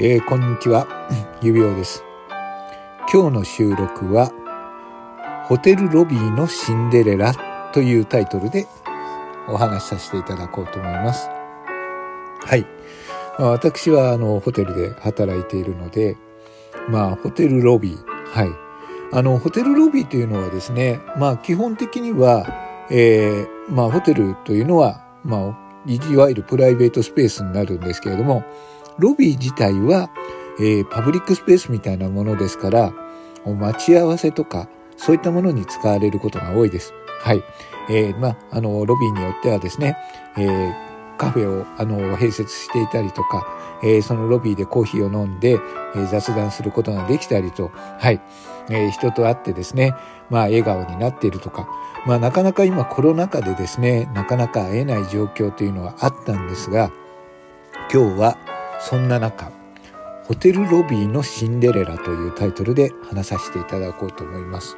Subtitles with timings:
[0.00, 0.86] えー、こんにちは、
[1.42, 2.04] 指輪です。
[3.12, 4.30] 今日の収録は、
[5.48, 7.32] ホテルロビーのシンデレラ
[7.72, 8.68] というタイトルで
[9.48, 11.28] お話しさせていただこうと思います。
[12.44, 12.64] はい。
[13.40, 16.16] まあ、私はあのホテルで働いているので、
[16.88, 18.38] まあ、ホテルロビー。
[18.38, 18.50] はい。
[19.12, 22.46] あの、ホテルロビーというのはですね、まあ、基本的には、
[22.88, 28.44] えー、まあ、ホテルというのは、まあ、いわゆるプライベートスペースになるんですけれども、
[28.98, 30.10] ロビー自体は、
[30.58, 32.92] えー、パブリックスペースみたいなものですから、
[33.46, 36.92] 待ち合わせとか、そういったものに使われることが多いです。
[37.20, 37.42] はい。
[37.88, 39.96] えー、まあ、あの、ロビーによってはですね、
[40.36, 43.46] えー、カフェを、あの、併設していたりとか、
[43.82, 45.52] えー、そのロビーでコーヒーを飲んで、
[45.94, 48.20] えー、雑談することができたりと、はい。
[48.70, 49.94] えー、人と会ってですね、
[50.28, 51.68] まあ、笑顔になっているとか、
[52.06, 56.90] まあ、なかなか今コロナ禍でですね、なかなか会えない状況というのはあったんですが、
[57.92, 58.38] 今日は
[58.80, 59.50] そんな中、
[60.24, 64.76] ホテルロビーのシンデレラというタイトルで話させていただこうと思います。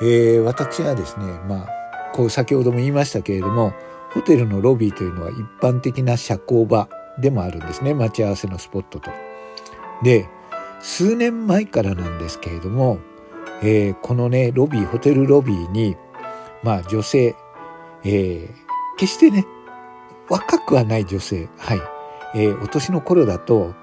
[0.00, 1.68] えー、私はですね、まあ、
[2.12, 3.74] こう先ほども言いましたけれども、
[4.12, 7.94] ホテルのロビーというのは一般的な社交場でもあるんですね。
[7.94, 9.10] 待ち合わせのスポットと。
[10.02, 10.28] で、
[10.80, 12.98] 数年前からなんですけれども、
[13.62, 15.96] えー、このね、ロビー、ホテルロビーに、
[16.62, 17.34] まあ女性、
[18.04, 18.48] えー、
[18.96, 19.46] 決してね、
[20.28, 21.95] 若くはない女性、はい。
[22.36, 23.74] えー、お年の頃だと、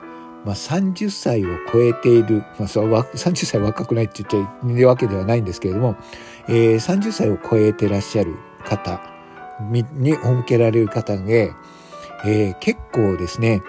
[0.46, 5.96] まあ、30歳を超えている、まあ、そ30歳若くないって言っちゃいるわけではないんですけれども、
[6.48, 9.02] えー、30歳を超えてらっしゃる方
[9.72, 9.86] に
[10.24, 11.52] 恩けられる方で、
[12.26, 13.64] えー、結構ですね、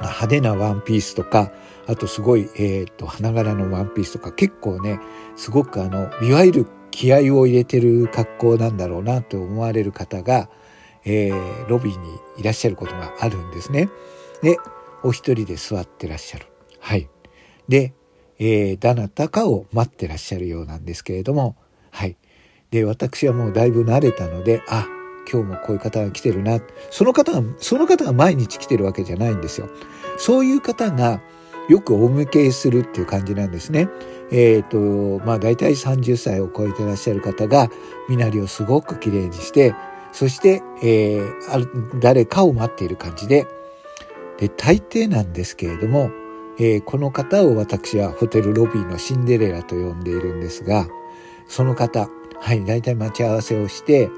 [0.00, 1.52] 派手なワンピースとか、
[1.86, 4.98] あとすごい、えっ、ー、と、花柄のワンピースとか、結構ね、
[5.36, 10.48] すごくあの、いわゆる気合を入れてる格好なんだろうなと思われる方が、
[11.04, 13.88] えー、ロビーにいらっしゃることがあるんですね。
[14.42, 14.58] で、
[15.02, 16.46] お一人で座ってらっしゃる。
[16.80, 17.08] はい。
[17.68, 17.94] で、
[18.38, 21.56] えー、どなたかを待ってらっしゃるようなんですけれども、
[21.90, 22.16] はい。
[22.70, 24.86] で、私はもうだいぶ慣れたので、あ、
[25.30, 26.60] 今日もこういう方が来てるな。
[26.90, 29.68] その方が、その方が毎日来てるわけじゃないんですよ。
[30.18, 31.20] そういう方が
[31.68, 33.88] よくお向けするっていう感じなんですね。
[34.30, 37.70] えっ、ー、と、まあ大体30歳を超えてらっしゃる方が、
[38.08, 39.74] 身なりをすごく綺麗にして、
[40.14, 43.46] そして、えー、誰かを待っている感じで、
[44.38, 46.10] で、大抵なんですけれども、
[46.56, 50.86] えー、この方を私はホテルロビーのシンデレラと呼んでいるんですが、
[51.48, 52.08] その方、
[52.40, 54.08] はい、大体待ち合わせをして、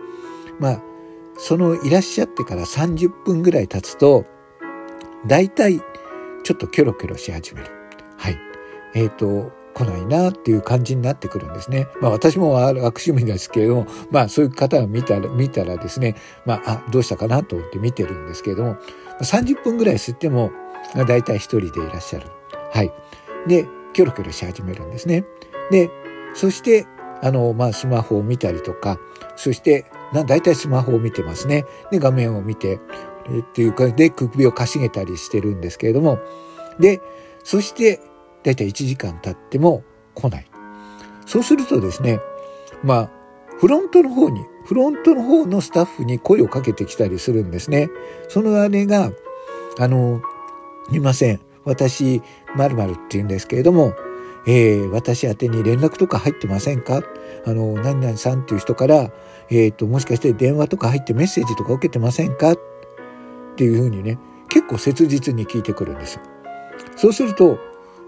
[0.60, 0.82] まあ、
[1.38, 4.26] そのいらっしゃってから30分ぐらい経つと、
[5.26, 5.80] 大体
[6.44, 7.68] ちょっとキョロキョロし始める。
[8.18, 8.38] はい。
[8.94, 11.87] えっ、ー、と、来ないなっていう感じになってくるんですね。
[12.00, 16.16] まあ私も悪趣味ですけれども、まあそういう方を見たら、見たらですね、
[16.47, 18.76] まあ、あ、どうしたかなと思って見てるんですけれども、
[19.20, 20.50] 30分ぐらい吸っても、
[20.94, 22.26] だいたい一人でいらっしゃる。
[22.72, 22.92] はい。
[23.47, 25.26] で、キョロキョロし始めるんですね。
[25.70, 25.91] で、
[26.32, 26.86] そして、
[27.22, 28.98] あの、まあスマホを見たりとか、
[29.36, 29.84] そして、
[30.26, 31.66] だいたいスマホを見てますね。
[31.91, 36.19] で、画面を見て、っていうか、で、首をかしげたりしてるんですけれども、
[36.81, 37.03] で、
[37.44, 38.00] そして、
[38.46, 39.82] だいたい1時間経っても
[40.14, 40.46] 来ない。
[41.26, 42.20] そうするとですね、
[42.82, 43.10] まあ、
[43.58, 47.88] フロントの方に、フロントの方のスタッフに声をかけてきたりするんですね。
[48.28, 49.12] そのあれが、
[49.78, 50.22] あの、
[50.92, 51.40] いません。
[51.64, 52.22] 私、
[52.54, 53.94] 〇〇って言うんですけれども、
[54.46, 57.02] えー、私宛に連絡とか入ってませんか？
[57.44, 59.10] あの、何々さんっていう人から、
[59.50, 62.52] えっ、ー、と、もしかして電話とか入ってメッセージとか受けてませんか？
[62.52, 62.58] っ
[63.56, 64.18] ていうふうにね、
[64.48, 66.20] 結構切実に聞いてくるんですよ。
[66.96, 67.58] そうすると、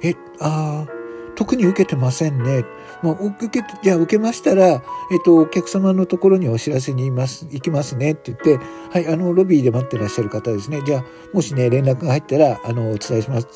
[0.02, 0.98] え、ああ、
[1.38, 2.64] 特に受けてませんね。
[3.02, 4.80] まあ、受け、じゃあ受けましたら、えっ
[5.24, 10.80] と、お客様のところにお知らせに行ます、行きますねって言って、はい、あの、ロビーで待ってらっしゃる方ですね。
[10.84, 13.46] じゃあ、もしね、連絡が入ったら、あの、お伝えします。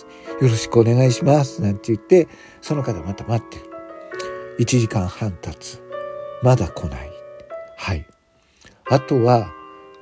[0.41, 1.61] よろしくお願いします。
[1.61, 2.29] なんて言って、
[2.61, 3.65] その方また待ってる。
[4.61, 5.83] 1時間半経つ。
[6.43, 7.11] まだ来ない。
[7.77, 8.07] はい。
[8.91, 9.53] あとは、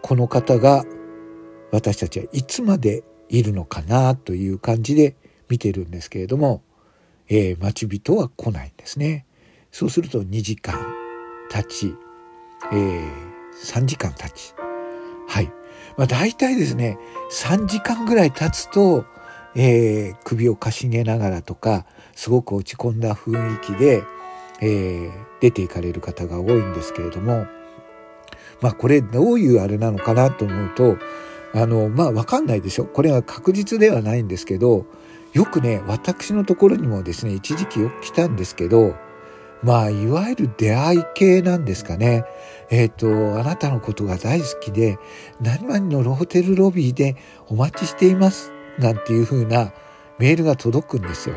[0.02, 0.84] この方が、
[1.72, 5.16] 私たちはいつまでいるのかなという感じで
[5.50, 6.62] 見てるんですけれども、
[7.29, 9.26] えー、待ち人は来ないんですね。
[9.70, 10.75] そうすると2時間
[11.50, 11.94] 経ち、
[12.73, 13.11] えー、
[13.64, 14.55] 3時間経ち。
[15.29, 15.47] はい。
[15.97, 16.99] まあ大体ですね、
[17.31, 19.05] 3時間ぐらい経つと、
[19.55, 24.03] えー、首をかしげながらとか、すごく落ち込んだ雰囲気で、
[24.61, 27.46] えー、出ていかれる方が多いんですけれども、
[28.61, 30.99] まあこれどういうあれなのかなと思うと、
[31.55, 32.85] あの、まあわかんないでしょ。
[32.85, 34.87] これは確実ではないんですけど、
[35.32, 38.97] よくね、私のところにもですね、一時期よく来たんですけど、
[39.62, 42.25] まあ、いわゆる出会い系なんですかね。
[42.71, 44.99] えっ、ー、と、あなたのことが大好きで、
[45.41, 47.17] 何々のホテルロビーで
[47.49, 48.53] お待ちしています。
[48.79, 49.73] なんていう風な
[50.19, 51.37] メールが届くんですよ。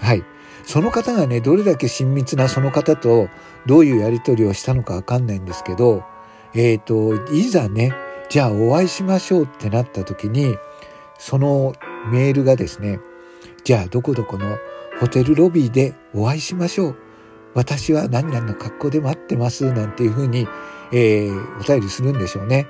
[0.00, 0.24] はい。
[0.64, 3.28] その方がね、どれだけ親密なその方と
[3.66, 6.02] どういうやり取りをしたのかわかんないんですけど、
[6.54, 7.94] えっ、ー、と、いざね、
[8.28, 10.56] じゃあお会いしましょうってなった時に、
[11.18, 11.74] その
[12.10, 12.98] メールがですね、
[13.64, 14.58] じゃあどこどこの
[15.00, 16.96] ホテルロビーでお会いしましょう。
[17.54, 19.72] 私は何々の格好で待ってます。
[19.72, 20.46] なんていうふうに、
[20.92, 22.66] えー、お便りするんでしょうね。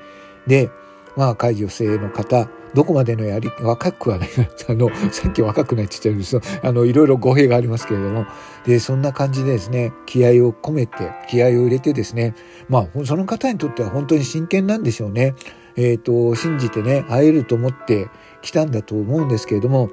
[0.46, 0.70] で、
[1.16, 4.28] まあ、若い女性の方、どこまでのやり、若くはない、
[4.68, 8.26] あの、さっき若くないって言っちゃうんですけど、あの、いろいろ語弊がありますけれども、
[8.64, 12.34] で、そんな感じでですね、気合を込めて、気合を入れてですね、
[12.68, 15.34] まあ、その方にとっては本当に真剣なんでしょうね。
[15.76, 18.08] えっ、ー、と、信じてね、会えると思って
[18.42, 19.90] 来たんだと思うんですけれども、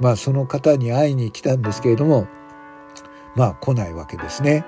[0.00, 2.28] まあ、その方に会いに来たんですけれども、
[3.34, 4.64] まあ、来ないわけですね。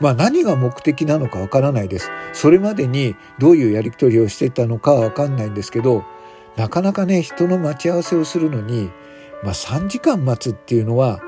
[0.00, 2.10] まあ何が目的なのかわからないです。
[2.32, 6.04] それまでにどういうやり取りをしてたのかはわかんないんですけど、
[6.56, 8.90] なかなかね、人の待ち合わせをするのに、
[9.42, 11.20] まあ3時間待つっていうのは、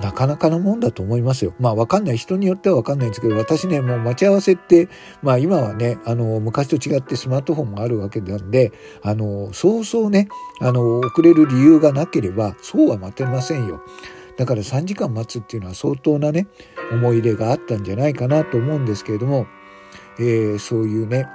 [0.00, 1.54] なかなかのもんだと思いますよ。
[1.58, 2.18] まあわかんない。
[2.18, 4.88] 人によってはわかんないんですけど、私ね、もう待ち合わせって、
[5.22, 8.72] まあ今はね、あの、昔と違ってスマートフォンもあるわけなんで、
[9.02, 10.28] あの、そうそうね、
[10.60, 13.82] あの、遅れる理由がなければ、そうは待てませんよ。
[14.36, 16.46] だから3時間待つっていうのは相当なね、
[16.92, 19.46] 思い入れがあったんじゃないかなと思うんですけれども、
[20.18, 21.26] えー、そういうね、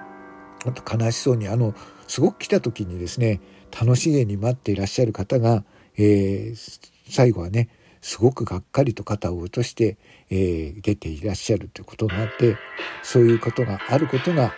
[0.60, 1.74] と悲しそうに、あの、
[2.08, 3.42] すごく来た時にですね、
[3.72, 5.64] 楽しげに待っていらっしゃる方が、
[5.98, 6.80] えー、
[7.10, 7.70] 最後はね、
[8.02, 9.98] すごくがっかりと肩を落として、
[10.30, 12.58] えー、出ていらっしゃるということがあって、
[13.04, 14.54] そういうことがあることが、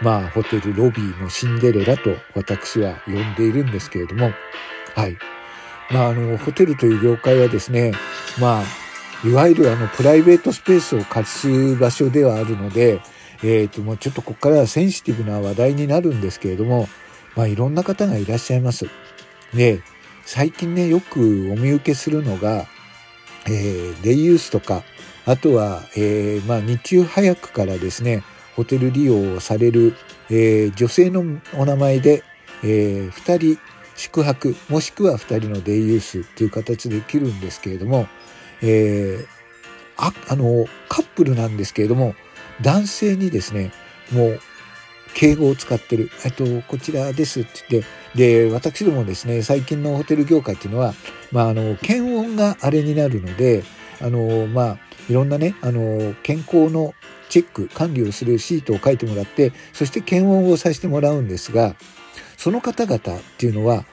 [0.00, 4.32] まあ、ホテルロビーのシンデレラと私は呼んでいるんですけれども、
[4.94, 5.16] はい。
[5.90, 7.92] まあ、あの、ホテルという業界はですね、
[8.40, 13.00] まあ、いわゆるあの、プライベートスペースを貸す場所ではあるので、
[13.42, 16.88] えっ、ー、と、もうちょっとここからはセンシティブな話題になるんですけれども、
[17.36, 18.86] まあ、いろんな方がいらっしゃいます。
[19.52, 19.80] で、
[20.24, 22.66] 最近ね、よくお見受けするのが、
[23.46, 24.82] えー、デイユースとか、
[25.26, 28.22] あとは、えー、まあ、日中早くからですね、
[28.56, 29.94] ホテル利用をされる、
[30.30, 31.24] えー、女性の
[31.54, 32.22] お名前で、
[32.62, 33.60] えー、2人
[33.96, 38.08] 宿泊もしくは2人のデイユースっていう形できるんですけれども、
[38.62, 39.26] え、
[39.96, 42.14] ああのカップルなんですけれども
[42.62, 43.72] 男性にですね
[44.10, 44.40] もう
[45.14, 50.94] 敬語を使ってる、えっと、こちらですって言ってで私どもですね最近のホテル業界っていうのは、
[51.32, 53.64] まあ、あの検温があれになるので
[54.00, 54.78] あのまあ
[55.08, 56.94] いろんなねあの健康の
[57.28, 61.74] チェック管理をするシートを書いてもらってそして検温をさせてもらうんですが
[62.36, 63.00] その方々っ
[63.38, 63.84] ていうのは、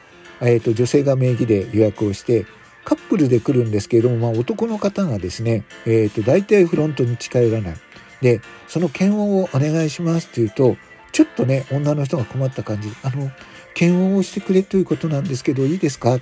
[0.42, 2.46] えーと、女性が名義で予約をして
[2.84, 7.76] カップルで来るんですけれども、まあ、男の方がですね、えーと、大体フロントに近寄らない。
[8.22, 10.78] でその検温をお願いしますって言うと
[11.12, 12.90] ちょっとね女の人が困った感じ。
[13.04, 13.32] あの
[13.74, 16.20] 検温をしてくれということなんですけどいいですか？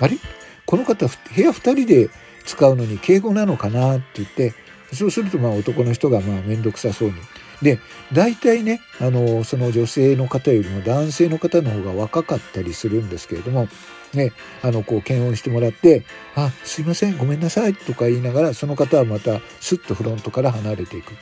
[0.00, 0.16] あれ？
[0.66, 2.10] この方部屋2人で
[2.44, 4.54] 使うのに敬語なのかなって言って
[4.92, 7.14] そうするとまあ男の人がまあ面倒くさそうに。
[7.62, 7.78] で
[8.12, 13.68] 大体ねあのその女性の方よりも男性の方の方が若かったりするんですけれども
[14.14, 14.32] ね
[14.62, 16.04] あのこう検温してもらって
[16.34, 21.12] 「あすいませんごめんなさい」とか言いながらその方はまたスッとフロントから離れていく。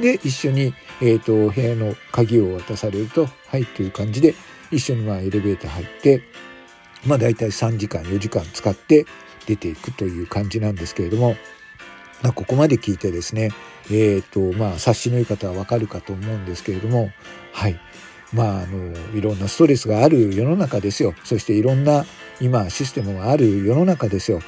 [0.00, 4.34] で一緒に、えーと、部屋の鍵を渡されると「はい」という感じで
[4.70, 6.22] 一緒にまあエレベーター入って
[7.06, 9.06] まあ大体3時間4時間使って
[9.46, 11.36] 出ていくという感じなんですけれども、
[12.22, 13.50] まあ、ここまで聞いてですね
[13.90, 17.10] えーとまあ、察しのいい方はわかるかと思うんですけれども、
[17.52, 17.78] はい。
[18.32, 21.14] まあ、あの、いろんなストレスがある世の中ですよ。
[21.24, 22.06] そしていろんな
[22.40, 24.40] 今システムがある世の中ですよ。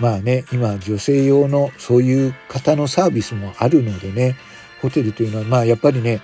[0.00, 4.36] まあね、今女性用のそういう方のサービスもあるのでね、
[4.80, 6.20] ホテルというのは、まあやっぱりね、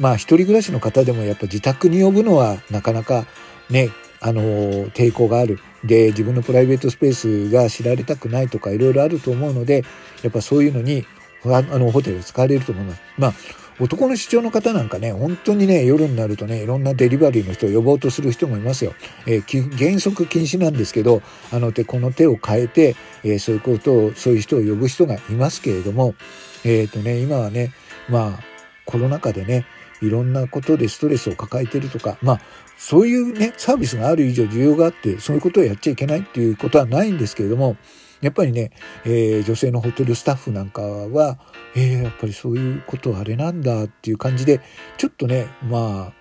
[0.00, 3.26] まあ一人暮らしの方でもやっぱ自宅に呼ぶのはなかなか
[3.70, 4.42] ね、あの、
[4.90, 5.58] 抵抗がある。
[5.84, 9.84] で、自分のプライベートスペースが知られたくないとかいろいろあると思うので、
[10.22, 11.06] やっぱそういうのに
[11.44, 13.02] あのホテル使われると思います。
[13.16, 13.34] まあ
[13.80, 18.92] 男の主張の方なんかね、本当にね、夜になるとね、いろんなデリバリーの人を呼ぼうとする人もいますよ。
[19.26, 26.16] えー、原則禁止なんですけど、あの手、この手を変えて、えー、そういうことを、そういう人を呼ぶ人がいますけれども、
[26.64, 27.72] えっ、ー、とね、今はね、
[28.08, 28.40] まあ、
[28.84, 29.66] コロナ禍でね、
[30.00, 32.40] いろんなことでストレスを抱えてるとか、まあ、
[32.76, 37.76] そういうね、サービスがある以上需要があって、そういうことをやっちゃいけないっていうことはないんですけれども、
[38.20, 38.70] やっぱりね、
[39.04, 41.38] えー、女性のホテルスタッフなんかは、
[41.76, 44.60] えー、やっぱりそういうことあれなんだっていう感じで、
[44.96, 46.18] ちょっとね、まあ、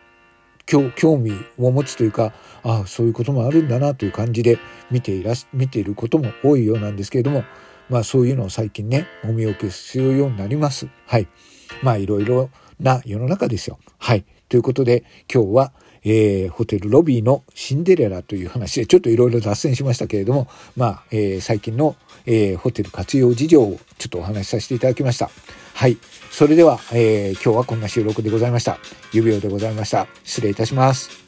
[0.66, 4.60] 興味を持つというか、ああ、そういうこともあるんだなという感じで
[4.92, 7.46] 見ていらし、見ていることも多いようなんですけれども、
[7.90, 10.88] まあそういうのを最近ね、お見受けするようになります。
[11.06, 11.28] はい。
[11.84, 13.80] まあいろいろな世の中ですよ。
[13.98, 14.26] はい。
[14.50, 25.30] ということで今日は、えー、ホテルロビーのシンデレラという話で、ちょっといろいろ脱線しましたけれども、まあ、えー、最近の、えー、ホテル活用事情をちょっとお話しさせていただきました。
[25.74, 25.98] はい。
[26.32, 28.80] それでは、え、今日はこんな収録でございました。
[29.12, 30.08] 指輪でございました。
[30.24, 31.27] 失礼いたします。